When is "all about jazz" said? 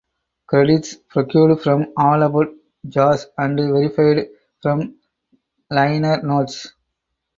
1.95-3.27